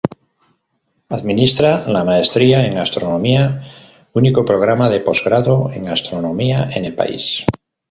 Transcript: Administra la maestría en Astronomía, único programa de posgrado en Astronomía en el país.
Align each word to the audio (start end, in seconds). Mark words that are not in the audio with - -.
Administra 1.17 1.83
la 1.87 2.03
maestría 2.03 2.65
en 2.65 2.79
Astronomía, 2.79 3.61
único 4.13 4.43
programa 4.43 4.89
de 4.89 4.99
posgrado 4.99 5.69
en 5.71 5.89
Astronomía 5.89 6.67
en 6.73 6.85
el 6.85 6.95
país. 6.95 7.45